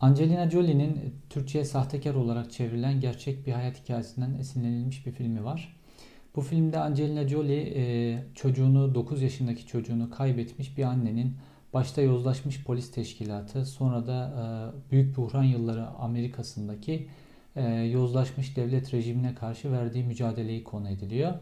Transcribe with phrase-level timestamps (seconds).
[0.00, 5.76] Angelina Jolie'nin Türkçe'ye sahtekar olarak çevrilen gerçek bir hayat hikayesinden esinlenilmiş bir filmi var.
[6.36, 11.36] Bu filmde Angelina Jolie e, çocuğunu 9 yaşındaki çocuğunu kaybetmiş bir annenin
[11.72, 14.32] başta yozlaşmış polis teşkilatı sonra da
[14.86, 17.08] e, büyük buhran yılları Amerika'sındaki
[17.56, 21.34] e, yozlaşmış devlet rejimine karşı verdiği mücadeleyi konu ediliyor.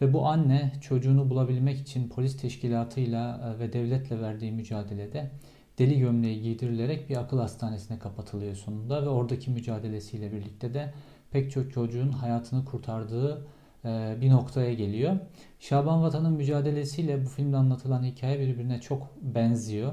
[0.00, 5.30] Ve bu anne çocuğunu bulabilmek için polis teşkilatıyla ve devletle verdiği mücadelede
[5.78, 10.94] deli gömleği giydirilerek bir akıl hastanesine kapatılıyor sonunda ve oradaki mücadelesiyle birlikte de
[11.30, 13.46] pek çok çocuğun hayatını kurtardığı
[13.84, 15.16] e, bir noktaya geliyor.
[15.60, 19.92] Şaban Vatan'ın mücadelesiyle bu filmde anlatılan hikaye birbirine çok benziyor.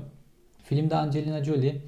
[0.63, 1.81] Filmde Angelina Jolie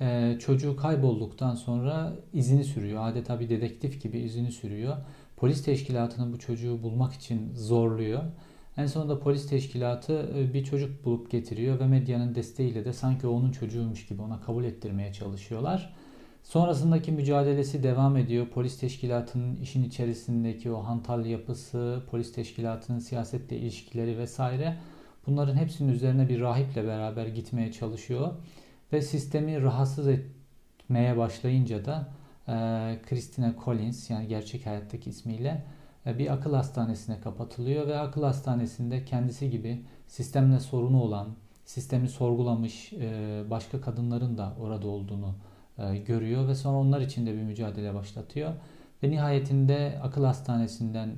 [0.00, 3.08] e, çocuğu kaybolduktan sonra izini sürüyor.
[3.08, 4.96] Adeta bir dedektif gibi izini sürüyor.
[5.36, 8.22] Polis teşkilatının bu çocuğu bulmak için zorluyor.
[8.78, 13.52] En sonunda polis teşkilatı e, bir çocuk bulup getiriyor ve medyanın desteğiyle de sanki onun
[13.52, 15.94] çocuğuymuş gibi ona kabul ettirmeye çalışıyorlar.
[16.42, 18.48] Sonrasındaki mücadelesi devam ediyor.
[18.48, 24.76] Polis teşkilatının işin içerisindeki o hantal yapısı, polis teşkilatının siyasetle ilişkileri vesaire
[25.26, 28.32] bunların hepsinin üzerine bir rahiple beraber gitmeye çalışıyor.
[28.92, 32.08] Ve sistemi rahatsız etmeye başlayınca da
[32.48, 32.52] e,
[33.08, 35.64] Christina Collins yani gerçek hayattaki ismiyle
[36.06, 41.28] bir akıl hastanesine kapatılıyor ve akıl hastanesinde kendisi gibi sistemle sorunu olan,
[41.64, 45.34] sistemi sorgulamış e, başka kadınların da orada olduğunu
[45.78, 48.52] e, görüyor ve sonra onlar için de bir mücadele başlatıyor.
[49.02, 51.10] Ve nihayetinde akıl hastanesinden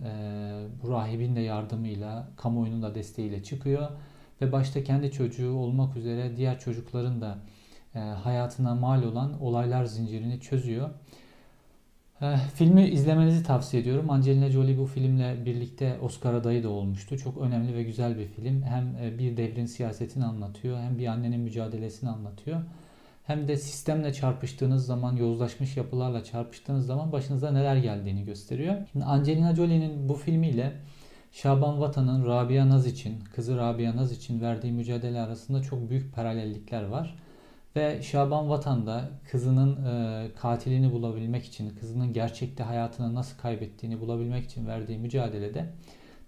[0.83, 3.89] bu rahibin de yardımıyla, kamuoyunun da desteğiyle çıkıyor.
[4.41, 7.39] Ve başta kendi çocuğu olmak üzere diğer çocukların da
[8.15, 10.91] hayatına mal olan olaylar zincirini çözüyor.
[12.22, 14.10] Eh, filmi izlemenizi tavsiye ediyorum.
[14.10, 17.18] Angelina Jolie bu filmle birlikte Oscar adayı da olmuştu.
[17.18, 18.62] Çok önemli ve güzel bir film.
[18.62, 22.60] Hem e, bir devrin siyasetini anlatıyor, hem bir annenin mücadelesini anlatıyor.
[23.26, 28.74] Hem de sistemle çarpıştığınız zaman, yozlaşmış yapılarla çarpıştığınız zaman başınıza neler geldiğini gösteriyor.
[28.92, 30.72] Şimdi Angelina Jolie'nin bu filmiyle
[31.32, 36.82] Şaban Vatan'ın Rabia Naz için, kızı Rabia Naz için verdiği mücadele arasında çok büyük paralellikler
[36.82, 37.16] var.
[37.76, 44.44] Ve Şaban Vatan da kızının e, katilini bulabilmek için, kızının gerçekte hayatını nasıl kaybettiğini bulabilmek
[44.44, 45.66] için verdiği mücadelede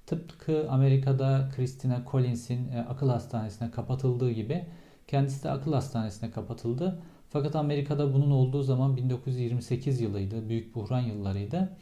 [0.07, 4.65] tıpkı Amerika'da Christina Collins'in e, akıl hastanesine kapatıldığı gibi
[5.07, 7.03] kendisi de akıl hastanesine kapatıldı.
[7.31, 11.77] Fakat Amerika'da bunun olduğu zaman 1928 yılıydı, büyük buhran yıllarıydı.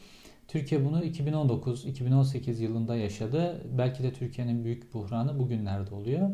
[0.49, 3.67] Türkiye bunu 2019-2018 yılında yaşadı.
[3.79, 6.31] Belki de Türkiye'nin büyük buhranı bugünlerde oluyor.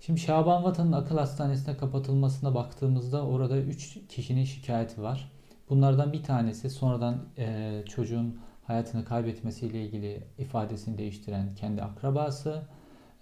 [0.00, 5.32] Şimdi Şaban Vatan'ın akıl hastanesine kapatılmasına baktığımızda orada 3 kişinin şikayeti var.
[5.70, 12.62] Bunlardan bir tanesi sonradan e, çocuğun hayatını kaybetmesiyle ilgili ifadesini değiştiren kendi akrabası.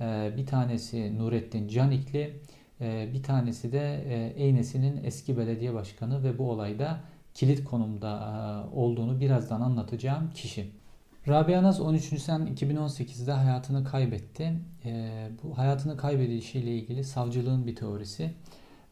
[0.01, 2.41] E, bir tanesi Nurettin Canikli.
[2.81, 7.01] E, bir tanesi de e, Eynesi'nin eski belediye başkanı ve bu olayda
[7.35, 8.19] kilit konumda
[8.73, 10.71] e, olduğunu birazdan anlatacağım kişi.
[11.29, 12.13] Rabia Naz 13.
[12.13, 14.53] Nisan 2018'de hayatını kaybetti.
[14.85, 18.35] E, bu hayatını kaybedişiyle ilgili savcılığın bir teorisi,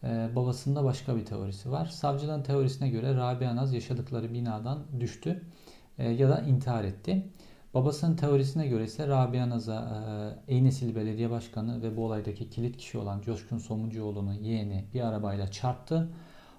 [0.04, 1.86] e, babasında başka bir teorisi var.
[1.86, 5.42] Savcılığın teorisine göre Rabia Naz yaşadıkları binadan düştü
[5.98, 7.26] e, ya da intihar etti.
[7.74, 12.98] Babasının teorisine göre ise Rabia Naz'a e, Eynesil Belediye Başkanı ve bu olaydaki kilit kişi
[12.98, 16.08] olan Coşkun Somuncuoğlu'nun yeğeni bir arabayla çarptı.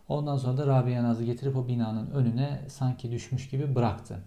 [0.07, 4.23] Ondan sonra da Rabia Naz'ı getirip o binanın önüne sanki düşmüş gibi bıraktı.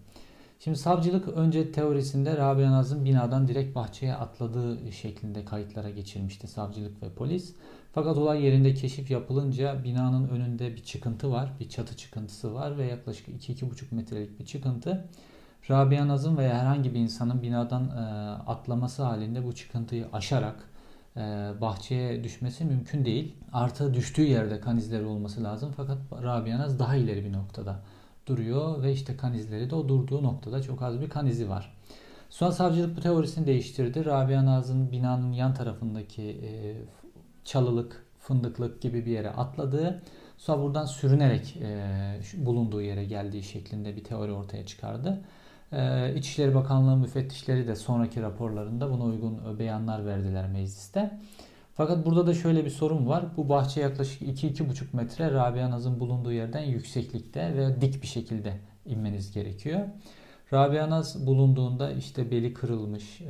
[0.60, 7.08] Şimdi savcılık önce teorisinde Rabia Naz'ın binadan direkt bahçeye atladığı şeklinde kayıtlara geçirmişti savcılık ve
[7.10, 7.54] polis.
[7.92, 12.86] Fakat olay yerinde keşif yapılınca binanın önünde bir çıkıntı var, bir çatı çıkıntısı var ve
[12.86, 15.08] yaklaşık 2-2,5 metrelik bir çıkıntı.
[15.70, 18.00] Rabia Naz'ın veya herhangi bir insanın binadan e,
[18.50, 20.56] atlaması halinde bu çıkıntıyı aşarak
[21.16, 21.20] e,
[21.60, 23.34] bahçeye düşmesi mümkün değil.
[23.52, 27.80] Artı düştüğü yerde kan izleri olması lazım fakat Rabia Naz daha ileri bir noktada
[28.28, 31.78] duruyor ve işte kan izleri de o durduğu noktada çok az bir kan izi var.
[32.30, 34.04] Sonra savcılık bu teorisini değiştirdi.
[34.04, 36.50] Rabia Naz'ın binanın yan tarafındaki e,
[37.44, 40.02] çalılık, fındıklık gibi bir yere atladığı,
[40.38, 45.20] sonra buradan sürünerek e, bulunduğu yere geldiği şeklinde bir teori ortaya çıkardı.
[45.72, 51.20] E, İçişleri Bakanlığı müfettişleri de sonraki raporlarında buna uygun beyanlar verdiler mecliste.
[51.78, 53.24] Fakat burada da şöyle bir sorun var.
[53.36, 58.52] Bu bahçe yaklaşık 2-2,5 metre Rabia Naz'ın bulunduğu yerden yükseklikte ve dik bir şekilde
[58.86, 59.80] inmeniz gerekiyor.
[60.52, 63.26] Rabia Naz bulunduğunda işte beli kırılmış, e,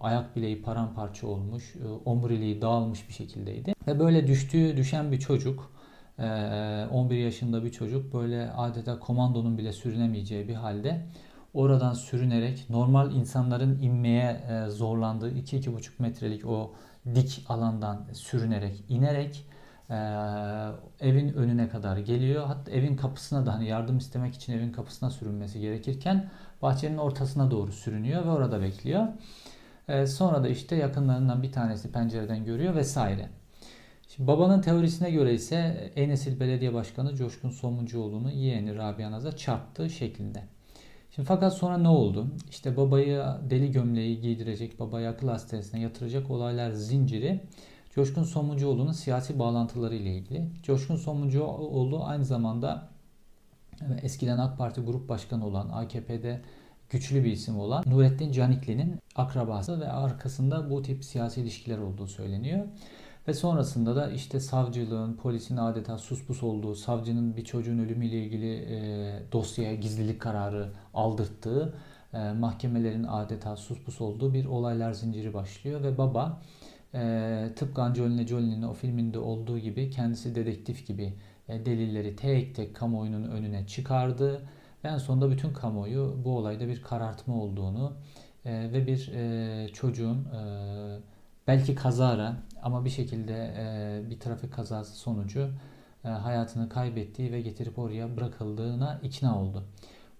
[0.00, 3.74] ayak bileği paramparça olmuş, e, omuriliği dağılmış bir şekildeydi.
[3.86, 5.72] Ve böyle düştüğü, düşen bir çocuk,
[6.18, 11.06] 11 e, yaşında bir çocuk böyle adeta komandonun bile sürünemeyeceği bir halde
[11.54, 16.72] oradan sürünerek normal insanların inmeye zorlandığı 2-2,5 metrelik o
[17.14, 19.46] dik alandan sürünerek, inerek
[19.90, 19.96] e,
[21.00, 22.46] evin önüne kadar geliyor.
[22.46, 26.30] Hatta evin kapısına da hani yardım istemek için evin kapısına sürünmesi gerekirken
[26.62, 29.06] bahçenin ortasına doğru sürünüyor ve orada bekliyor.
[29.88, 33.28] E, sonra da işte yakınlarından bir tanesi pencereden görüyor vesaire.
[34.08, 35.56] Şimdi babanın teorisine göre ise
[35.96, 40.42] Enesil Belediye Başkanı Coşkun Somuncuoğlu'nu yeğeni Rabia Naz'a çarptığı şeklinde.
[41.14, 42.26] Şimdi fakat sonra ne oldu?
[42.50, 47.40] İşte babayı deli gömleği giydirecek, babayı akıl hastanesine yatıracak olaylar zinciri
[47.94, 50.46] Coşkun Somuncuoğlu'nun siyasi bağlantıları ile ilgili.
[50.62, 52.88] Coşkun Somuncuoğlu aynı zamanda
[54.02, 56.40] eskiden AK Parti Grup Başkanı olan AKP'de
[56.90, 62.66] güçlü bir isim olan Nurettin Canikli'nin akrabası ve arkasında bu tip siyasi ilişkiler olduğu söyleniyor.
[63.28, 69.32] Ve sonrasında da işte savcılığın, polisin adeta suspus olduğu, savcının bir çocuğun ölümüyle ilgili e,
[69.32, 71.74] dosyaya gizlilik kararı aldırttığı,
[72.14, 75.82] e, mahkemelerin adeta suspus olduğu bir olaylar zinciri başlıyor.
[75.82, 76.42] Ve baba
[76.94, 81.14] e, tıpkı Angelina Jolie'nin o filminde olduğu gibi kendisi dedektif gibi
[81.48, 84.42] e, delilleri tek tek kamuoyunun önüne çıkardı.
[84.84, 87.92] Ve en sonunda bütün kamuoyu bu olayda bir karartma olduğunu
[88.44, 90.40] e, ve bir e, çocuğun e,
[91.46, 95.50] belki kazara ama bir şekilde e, bir trafik kazası sonucu
[96.04, 99.64] e, hayatını kaybettiği ve getirip oraya bırakıldığına ikna oldu.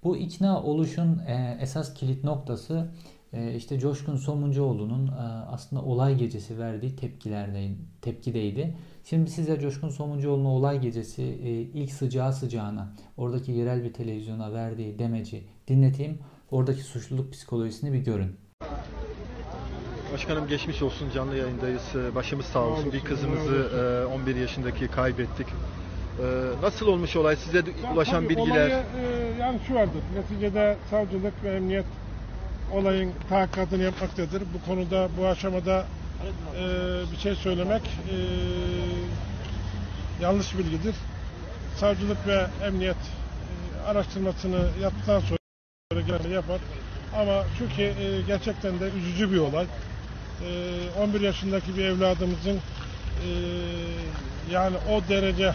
[0.04, 2.90] Bu ikna oluşun e, esas kilit noktası
[3.32, 5.10] e, işte Coşkun Somuncuoğlu'nun e,
[5.50, 8.76] aslında olay gecesi verdiği tepkilerdeydi, tepkideydi.
[9.04, 14.98] Şimdi size Coşkun Somuncuoğlu'nun olay gecesi e, ilk sıcağı sıcağına oradaki yerel bir televizyona verdiği
[14.98, 16.18] demeci dinleteyim.
[16.50, 18.49] Oradaki suçluluk psikolojisini bir görün.
[20.12, 21.82] Başkanım geçmiş olsun canlı yayındayız.
[21.94, 22.92] Ee, Başımız sağ olsun.
[22.92, 23.70] Bir kızımızı
[24.10, 25.46] e, 11 yaşındaki kaybettik.
[25.46, 26.22] Ee,
[26.62, 27.36] Nasıl olmuş olay?
[27.36, 27.62] Size
[27.94, 28.66] ulaşan tabii bilgiler?
[28.66, 28.82] Olayı,
[29.36, 30.02] e, yani şu vardır.
[30.16, 31.84] Neticede savcılık ve emniyet
[32.72, 34.42] olayın tahakkatını yapmaktadır.
[34.54, 35.86] Bu konuda bu aşamada
[36.56, 36.64] e,
[37.12, 38.16] bir şey söylemek e,
[40.22, 40.94] yanlış bilgidir.
[41.76, 46.60] Savcılık ve emniyet e, araştırmasını yaptıktan sonra yapar.
[47.16, 49.66] Ama şu ki e, gerçekten de üzücü bir olay.
[50.46, 53.28] E, 11 yaşındaki bir evladımızın e,
[54.50, 55.54] yani o derece e,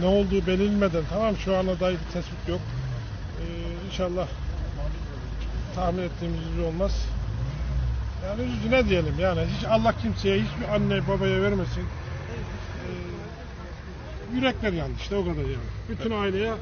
[0.00, 2.60] ne olduğu belirlenmeden tamam şu ana dair bir tespit yok.
[3.40, 4.26] Ee, inşallah
[5.74, 7.06] tahmin ettiğimiz üzere olmaz.
[8.26, 11.82] Yani üzücü ne diyelim yani hiç Allah kimseye hiçbir anne babaya vermesin.
[11.82, 11.86] Ee,
[14.36, 15.70] yürekler yandı işte o kadar yani.
[15.88, 16.52] Bütün aileye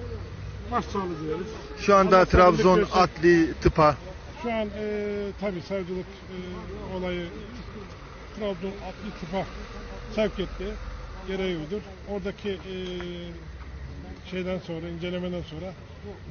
[0.72, 1.46] başsağlığı dileriz.
[1.80, 2.84] Şu anda Allah Trabzon.
[2.92, 3.96] Adli Tıpa
[4.42, 6.36] Şu an e, tabi savcılık e,
[6.96, 7.26] olayı
[8.36, 9.46] Trabzon Adli Tıp'a
[10.14, 10.74] sevk etti.
[11.28, 11.80] Gereği uydur.
[12.10, 12.76] Oradaki e,
[14.30, 15.72] şeyden sonra, incelemeden sonra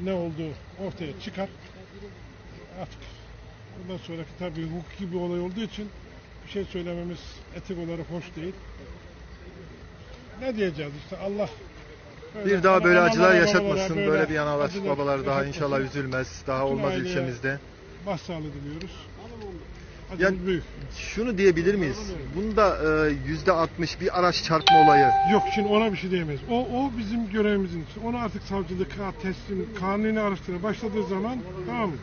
[0.04, 0.50] ne olduğu
[0.88, 1.50] ortaya çıkar.
[2.82, 3.00] Artık
[3.84, 5.90] bundan sonraki tabii hukuki bir olay olduğu için
[6.46, 7.20] bir şey söylememiz
[7.56, 8.54] etik olarak hoş değil.
[10.42, 11.50] Ne diyeceğiz işte Allah
[12.46, 13.98] bir daha böyle acılar yaşatmasın.
[13.98, 16.44] Böyle bir analar babalar daha inşallah üzülmez.
[16.48, 17.60] Daha olmaz aileye- ilçemizde.
[18.06, 18.92] Başsağlığı diliyoruz.
[20.20, 20.64] Ya- Acımız büyük.
[20.98, 21.98] Şunu diyebilir miyiz?
[22.36, 22.78] Bunda
[23.08, 25.06] e, yüzde 60 bir araç çarpma olayı.
[25.32, 26.42] Yok şimdi ona bir şey diyemeyiz.
[26.50, 27.86] O, o bizim görevimizin.
[28.06, 31.38] Onu artık savcılığa teslim, kanuni araştırma başladığı zaman
[31.68, 31.96] tamam mı?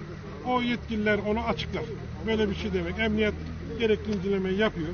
[0.46, 1.82] O yetkililer onu açıklar.
[2.26, 2.98] Böyle bir şey demek.
[2.98, 3.34] Emniyet
[3.78, 4.88] gerekli incelemeyi yapıyor.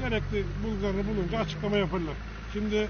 [0.00, 2.14] Gerekli bulgularını bulunca açıklama yaparlar.
[2.52, 2.88] Şimdi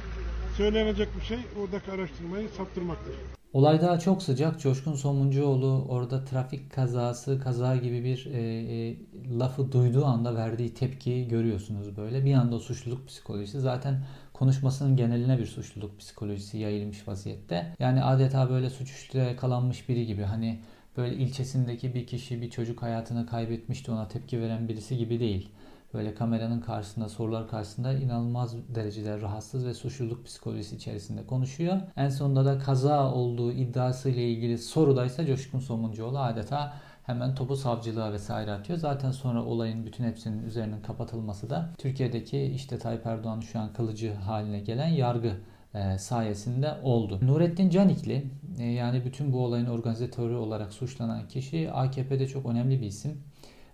[0.57, 3.15] söylenecek bir şey oradaki araştırmayı saptırmaktır.
[3.53, 4.61] Olay daha çok sıcak.
[4.61, 8.97] Coşkun Somuncuoğlu orada trafik kazası, kaza gibi bir e, e,
[9.39, 12.25] lafı duyduğu anda verdiği tepkiyi görüyorsunuz böyle.
[12.25, 17.75] Bir anda o suçluluk psikolojisi zaten konuşmasının geneline bir suçluluk psikolojisi yayılmış vaziyette.
[17.79, 20.61] Yani adeta böyle suçüstü yakalanmış biri gibi hani
[20.97, 25.49] böyle ilçesindeki bir kişi bir çocuk hayatını kaybetmişti ona tepki veren birisi gibi değil.
[25.95, 31.81] Böyle kameranın karşısında, sorular karşısında inanılmaz derecede rahatsız ve suçluluk psikolojisi içerisinde konuşuyor.
[31.97, 38.13] En sonunda da kaza olduğu iddiası ile ilgili sorudaysa Coşkun Somuncuoğlu adeta hemen topu savcılığa
[38.13, 38.79] vesaire atıyor.
[38.79, 44.15] Zaten sonra olayın bütün hepsinin üzerinin kapatılması da Türkiye'deki işte Tayyip Erdoğan'ın şu an kılıcı
[44.15, 45.33] haline gelen yargı
[45.75, 47.19] e, sayesinde oldu.
[47.23, 48.27] Nurettin Canikli
[48.59, 53.23] e, yani bütün bu olayın organizatörü olarak suçlanan kişi AKP'de çok önemli bir isim.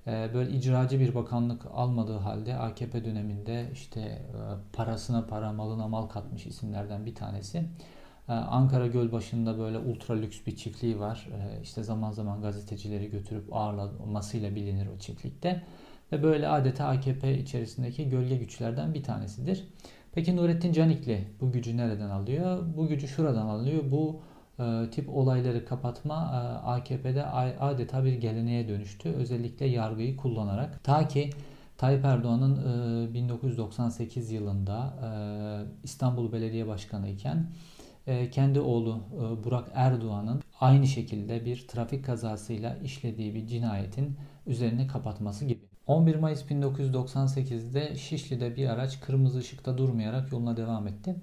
[0.08, 4.38] E, Böyle icracı bir bakanlık almadığı halde AKP döneminde işte e,
[4.72, 7.58] parasına para malına mal katmış isimlerden bir tanesi.
[8.28, 11.28] E, Ankara Gölbaşı'nda böyle ultra lüks bir çiftliği var.
[11.32, 15.62] E, İşte zaman zaman gazetecileri götürüp ağırlamasıyla bilinir o çiftlikte.
[16.12, 19.68] Ve böyle adeta AKP içerisindeki gölge güçlerden bir tanesidir.
[20.12, 22.64] Peki Nurettin Canikli bu gücü nereden alıyor?
[22.76, 23.82] Bu gücü şuradan alıyor.
[23.90, 24.20] Bu
[24.90, 27.26] tip olayları kapatma e, AKP'de
[27.60, 29.08] adeta bir geleneğe dönüştü.
[29.08, 30.84] Özellikle yargıyı kullanarak.
[30.84, 31.30] Ta ki
[31.76, 35.08] Tayyip Erdoğan'ın e, 1998 yılında e,
[35.84, 37.46] İstanbul Belediye Başkanı iken
[38.06, 44.86] e, kendi oğlu e, Burak Erdoğan'ın aynı şekilde bir trafik kazasıyla işlediği bir cinayetin üzerine
[44.86, 45.60] kapatması gibi.
[45.86, 51.16] 11 Mayıs 1998'de Şişli'de bir araç kırmızı ışıkta durmayarak yoluna devam etti.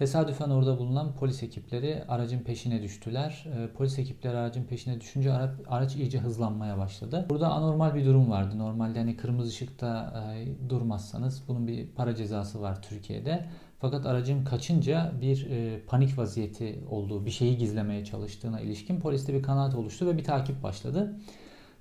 [0.00, 3.46] Tesadüfen orada bulunan polis ekipleri aracın peşine düştüler.
[3.56, 7.26] E, polis ekipleri aracın peşine düşünce ara, araç iyice hızlanmaya başladı.
[7.30, 8.58] Burada anormal bir durum vardı.
[8.58, 13.44] Normalde hani kırmızı ışıkta e, durmazsanız bunun bir para cezası var Türkiye'de.
[13.78, 19.42] Fakat aracın kaçınca bir e, panik vaziyeti olduğu, bir şeyi gizlemeye çalıştığına ilişkin poliste bir
[19.42, 21.16] kanaat oluştu ve bir takip başladı.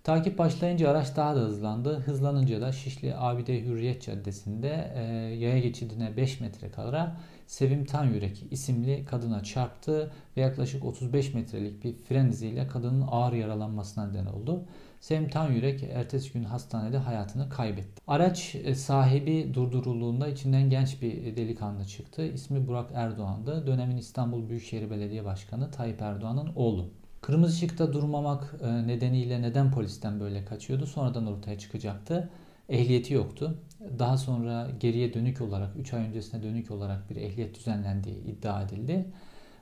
[0.04, 2.00] Takip başlayınca araç daha da hızlandı.
[2.00, 5.02] Hızlanınca da Şişli Abide Hürriyet Caddesi'nde e,
[5.36, 7.16] yaya geçidine 5 metre kala
[7.50, 14.08] Sevim Tanyürek isimli kadına çarptı ve yaklaşık 35 metrelik bir fren iziyle kadının ağır yaralanmasına
[14.08, 14.66] neden oldu.
[15.00, 18.02] Sevim Tanyürek ertesi gün hastanede hayatını kaybetti.
[18.08, 22.26] Araç e, sahibi durdurulduğunda içinden genç bir delikanlı çıktı.
[22.26, 23.68] İsmi Burak Erdoğan'dı.
[23.68, 26.90] Dönemin İstanbul Büyükşehir Belediye Başkanı Tayyip Erdoğan'ın oğlu.
[27.22, 32.30] Kırmızı ışıkta durmamak e, nedeniyle neden polisten böyle kaçıyordu sonradan ortaya çıkacaktı.
[32.70, 33.58] Ehliyeti yoktu.
[34.00, 39.06] Daha sonra geriye dönük olarak 3 ay öncesine dönük olarak bir ehliyet düzenlendiği iddia edildi.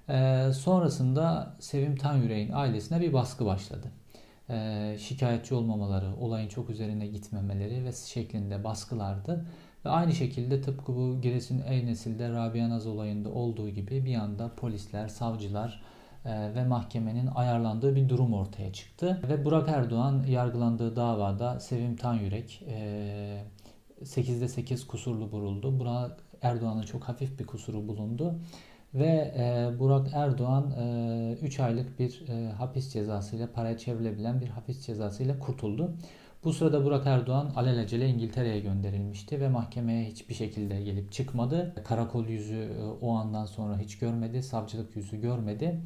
[0.10, 3.88] Ee, sonrasında Sevim Tanyürek'in ailesine bir baskı başladı.
[4.50, 9.46] Ee, şikayetçi olmamaları, olayın çok üzerine gitmemeleri ve şeklinde baskılardı.
[9.86, 15.08] Ve aynı şekilde tıpkı bu Giresun Eynesil'de Rabia Naz olayında olduğu gibi bir anda polisler,
[15.08, 15.82] savcılar,
[16.26, 19.22] e, ve mahkemenin ayarlandığı bir durum ortaya çıktı.
[19.30, 23.44] Ve Burak Erdoğan yargılandığı davada Sevim Tanyürek 8'de e,
[24.06, 25.80] 8 kusurlu bulundu.
[25.80, 28.36] Burak Erdoğan'ın çok hafif bir kusuru bulundu.
[28.94, 30.74] Ve e, Burak Erdoğan
[31.42, 32.24] 3 aylık bir
[32.58, 35.94] hapis cezasıyla, paraya çevrilebilen bir hapis cezasıyla kurtuldu.
[36.44, 41.75] Bu sırada Burak Erdoğan alelacele İngiltere'ye gönderilmişti ve mahkemeye hiçbir şekilde gelip çıkmadı.
[41.84, 42.70] Karakol yüzü
[43.01, 45.82] o andan sonra hiç görmedi, savcılık yüzü görmedi.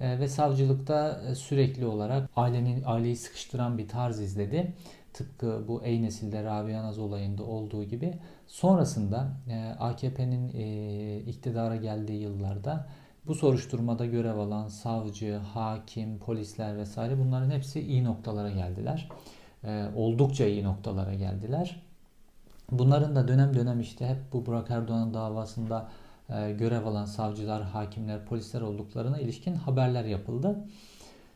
[0.00, 4.72] Ee, ve savcılıkta e, sürekli olarak ailenin aileyi sıkıştıran bir tarz izledi.
[5.12, 8.18] Tıpkı bu Ey Nesil'de Rabia Naz olayında olduğu gibi.
[8.46, 12.88] Sonrasında e, AKP'nin e, iktidara geldiği yıllarda
[13.26, 19.08] bu soruşturmada görev alan savcı, hakim, polisler vesaire bunların hepsi iyi noktalara geldiler.
[19.96, 21.82] Oldukça iyi noktalara geldiler.
[22.70, 25.88] Bunların da dönem dönem işte hep bu Burak Erdoğan'ın davasında
[26.28, 30.64] e, görev alan savcılar, hakimler, polisler olduklarına ilişkin haberler yapıldı.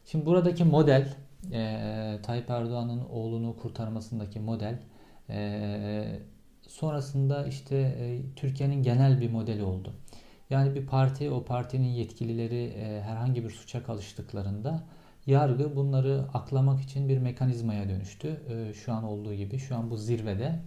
[0.07, 1.15] Şimdi buradaki model,
[1.53, 4.79] e, Tayyip Erdoğan'ın oğlunu kurtarmasındaki model,
[5.29, 6.21] e,
[6.69, 9.93] sonrasında işte e, Türkiye'nin genel bir modeli oldu.
[10.51, 14.83] Yani bir parti, o partinin yetkilileri e, herhangi bir suça kalıştıklarında
[15.27, 18.41] yargı bunları aklamak için bir mekanizmaya dönüştü.
[18.49, 20.61] E, şu an olduğu gibi, şu an bu zirvede.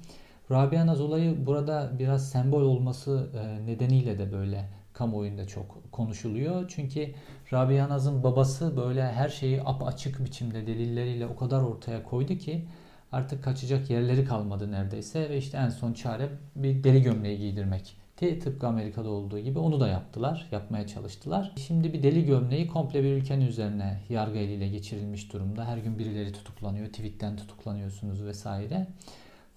[0.52, 6.66] Rabia Naz olayı burada biraz sembol olması e, nedeniyle de böyle kamuoyunda çok konuşuluyor.
[6.68, 7.14] Çünkü
[7.54, 12.66] Rabia Naz'ın babası böyle her şeyi ap açık biçimde delilleriyle o kadar ortaya koydu ki
[13.12, 17.98] artık kaçacak yerleri kalmadı neredeyse ve işte en son çare bir deri gömleği giydirmek.
[18.18, 21.54] Tıpkı Amerika'da olduğu gibi onu da yaptılar, yapmaya çalıştılar.
[21.68, 25.66] Şimdi bir deli gömleği komple bir ülkenin üzerine yargı eliyle geçirilmiş durumda.
[25.66, 28.88] Her gün birileri tutuklanıyor, tweetten tutuklanıyorsunuz vesaire.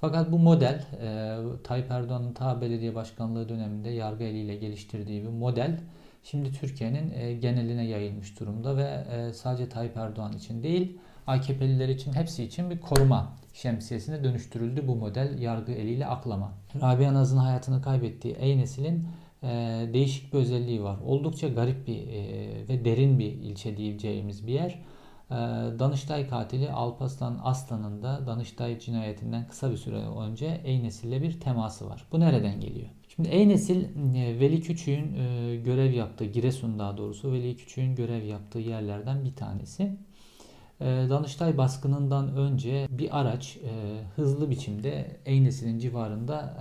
[0.01, 5.81] Fakat bu model e, Tayyip Erdoğan'ın ta belediye başkanlığı döneminde yargı eliyle geliştirdiği bir model
[6.23, 12.13] şimdi Türkiye'nin e, geneline yayılmış durumda ve e, sadece Tayyip Erdoğan için değil AKP'liler için
[12.13, 16.53] hepsi için bir koruma şemsiyesine dönüştürüldü bu model yargı eliyle aklama.
[16.81, 19.09] Rabia Naz'ın hayatını kaybettiği Ey Nesil'in
[19.43, 19.49] e,
[19.93, 20.97] değişik bir özelliği var.
[21.05, 24.79] Oldukça garip bir e, ve derin bir ilçe diyeceğimiz bir yer.
[25.31, 25.35] Ee,
[25.79, 32.07] Danıştay katili Alpaslan Aslan'ın da Danıştay cinayetinden kısa bir süre önce Eynesil'le bir teması var.
[32.13, 32.89] Bu nereden geliyor?
[33.09, 33.85] Şimdi Eynesil
[34.17, 39.35] e, Veli Küçük'ün e, görev yaptığı, Giresun daha doğrusu Veli Küçük'ün görev yaptığı yerlerden bir
[39.35, 39.97] tanesi.
[40.81, 46.57] Ee, Danıştay baskınından önce bir araç e, hızlı biçimde Eynesil'in civarında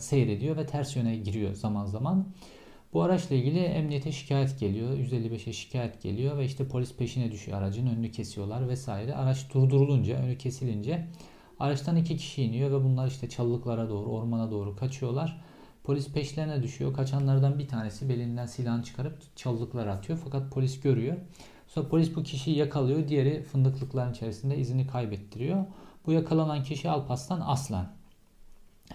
[0.00, 2.26] seyrediyor ve ters yöne giriyor zaman zaman.
[2.92, 4.92] Bu araçla ilgili emniyete şikayet geliyor.
[4.92, 9.14] 155'e şikayet geliyor ve işte polis peşine düşüyor aracın önünü kesiyorlar vesaire.
[9.14, 11.06] Araç durdurulunca, önü kesilince
[11.60, 15.40] araçtan iki kişi iniyor ve bunlar işte çalılıklara doğru, ormana doğru kaçıyorlar.
[15.84, 16.94] Polis peşlerine düşüyor.
[16.94, 20.18] Kaçanlardan bir tanesi belinden silahını çıkarıp çalılıklara atıyor.
[20.24, 21.16] Fakat polis görüyor.
[21.68, 23.08] Sonra polis bu kişiyi yakalıyor.
[23.08, 25.64] Diğeri fındıklıkların içerisinde izini kaybettiriyor.
[26.06, 27.92] Bu yakalanan kişi Alpaslan Aslan.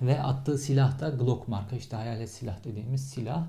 [0.01, 3.47] Ve attığı silah da Glock marka işte hayalet silah dediğimiz silah.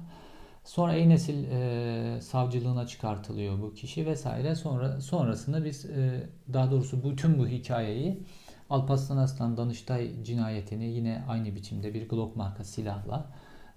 [0.64, 4.54] Sonra Eynesil e, savcılığına çıkartılıyor bu kişi vesaire.
[4.54, 8.23] Sonra sonrasında biz e, daha doğrusu bütün bu hikayeyi
[8.71, 13.26] Alparslan Aslan Danıştay cinayetini yine aynı biçimde bir Glock marka silahla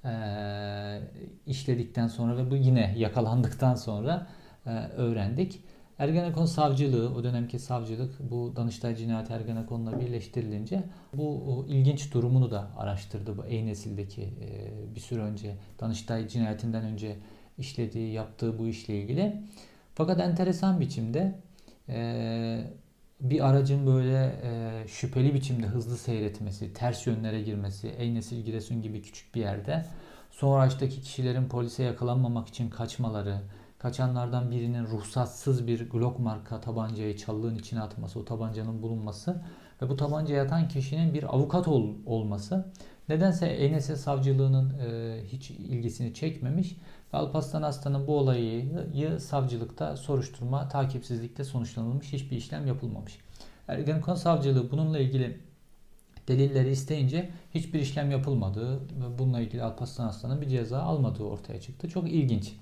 [0.06, 0.12] e,
[1.46, 4.28] işledikten sonra ve bu yine yakalandıktan sonra
[4.66, 5.62] e, öğrendik.
[6.00, 13.38] Ergenekon savcılığı, o dönemki savcılık bu Danıştay cinayeti Ergenekon'la birleştirilince bu ilginç durumunu da araştırdı.
[13.38, 17.16] Bu Ey nesildeki e, bir süre önce Danıştay cinayetinden önce
[17.58, 19.42] işlediği, yaptığı bu işle ilgili.
[19.96, 21.36] Fakat enteresan biçimde
[21.90, 22.64] e,
[23.22, 29.02] bir aracın böyle e, şüpheli biçimde hızlı seyretmesi, ters yönlere girmesi, Ey nesil Giresun gibi
[29.02, 29.86] küçük bir yerde
[30.32, 33.42] sonra araçtaki kişilerin polise yakalanmamak için kaçmaları,
[33.80, 39.44] kaçanlardan birinin ruhsatsız bir Glock marka tabancayı çallığın içine atması, o tabancanın bulunması
[39.82, 42.66] ve bu tabancaya atan kişinin bir avukat ol, olması
[43.10, 46.78] nedense ENS savcılığının e, hiç ilgisini çekmemiş
[47.14, 53.20] ve Alparslan Aslan'ın bu olayı savcılıkta soruşturma takipsizlikte sonuçlanılmış hiçbir işlem yapılmamış.
[53.68, 55.40] Ergenekon savcılığı bununla ilgili
[56.28, 61.90] delilleri isteyince hiçbir işlem yapılmadığı ve bununla ilgili Alparslan Aslan'ın bir ceza almadığı ortaya çıktı.
[61.90, 62.54] Çok ilginç.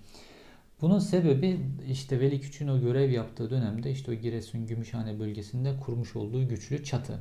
[0.81, 6.15] Bunun sebebi işte Veli Küçük'ün o görev yaptığı dönemde işte o Giresun Gümüşhane bölgesinde kurmuş
[6.15, 7.19] olduğu güçlü çatı.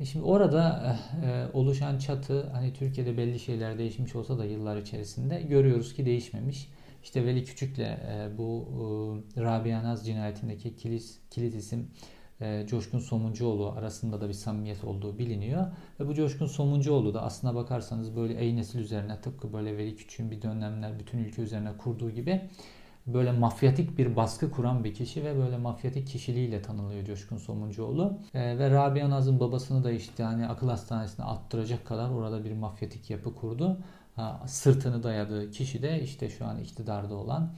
[0.00, 5.42] E şimdi orada e, oluşan çatı hani Türkiye'de belli şeyler değişmiş olsa da yıllar içerisinde
[5.42, 6.68] görüyoruz ki değişmemiş.
[7.02, 8.68] İşte Veli Küçük'le e, bu
[9.36, 11.90] e, Rabia Naz cinayetindeki kilit, kilit isim
[12.40, 15.66] e, Coşkun Somuncuoğlu arasında da bir samimiyet olduğu biliniyor.
[16.00, 20.30] Ve bu Coşkun Somuncuoğlu da aslına bakarsanız böyle ey nesil üzerine tıpkı böyle Veli Küçük'ün
[20.30, 22.50] bir dönemler bütün ülke üzerine kurduğu gibi
[23.06, 28.18] böyle mafyatik bir baskı kuran bir kişi ve böyle mafyatik kişiliğiyle tanınıyor Coşkun Somuncuoğlu.
[28.34, 33.10] E, ve Rabia Naz'ın babasını da işte hani akıl hastanesine attıracak kadar orada bir mafyatik
[33.10, 33.78] yapı kurdu.
[34.16, 37.52] Ha, sırtını dayadığı kişi de işte şu an iktidarda olan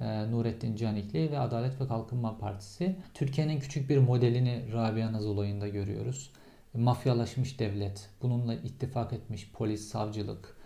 [0.00, 2.96] Nurettin Canikli ve Adalet ve Kalkınma Partisi.
[3.14, 6.30] Türkiye'nin küçük bir modelini Rabia Naz olayında görüyoruz.
[6.74, 10.56] Mafyalaşmış devlet, bununla ittifak etmiş polis, savcılık,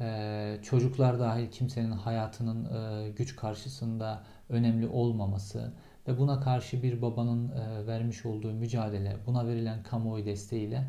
[0.00, 5.72] e, çocuklar dahil kimsenin hayatının e, güç karşısında önemli olmaması
[6.08, 7.52] ve buna karşı bir babanın
[7.86, 10.84] vermiş olduğu mücadele, buna verilen kamuoyu desteğiyle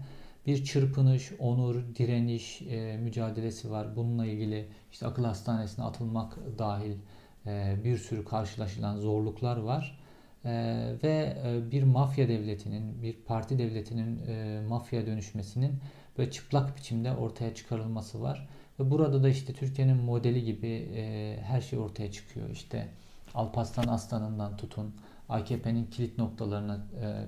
[0.47, 2.61] bir çırpınış, onur, direniş
[2.99, 3.95] mücadelesi var.
[3.95, 6.97] Bununla ilgili işte akıl hastanesine atılmak dahil e,
[7.83, 9.99] bir sürü karşılaşılan zorluklar var.
[10.45, 10.51] E,
[11.03, 14.21] ve e, bir mafya devletinin, bir parti devletinin
[14.63, 15.73] mafya dönüşmesinin
[16.19, 18.49] ve çıplak biçimde ortaya çıkarılması var.
[18.79, 20.89] Ve burada da işte Türkiye'nin modeli gibi
[21.43, 22.49] her şey ortaya çıkıyor.
[22.49, 22.87] İşte
[23.33, 24.95] Alparslan Aslan'ından tutun,
[25.29, 26.85] AKP'nin kilit noktalarına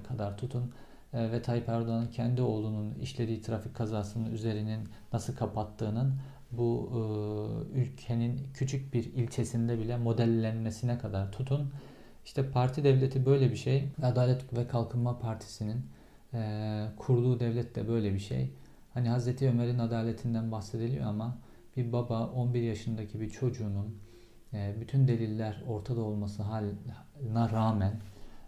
[0.07, 0.73] kadar tutun
[1.13, 6.13] ve Tayyip Erdoğan'ın kendi oğlunun işlediği trafik kazasının üzerinin nasıl kapattığının
[6.51, 11.71] bu e, ülkenin küçük bir ilçesinde bile modellenmesine kadar tutun.
[12.25, 13.87] İşte parti devleti böyle bir şey.
[14.03, 15.85] Adalet ve Kalkınma Partisi'nin
[16.33, 18.53] e, kurduğu devlet de böyle bir şey.
[18.93, 21.37] Hani Hazreti Ömer'in adaletinden bahsediliyor ama
[21.77, 23.97] bir baba 11 yaşındaki bir çocuğunun
[24.53, 28.01] e, bütün deliller ortada olması haline rağmen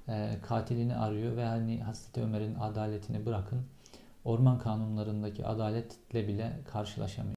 [0.07, 3.65] e, katilini arıyor ve hani Hazreti Ömer'in adaletini bırakın
[4.25, 7.31] orman kanunlarındaki adaletle bile karşılaşamıyor.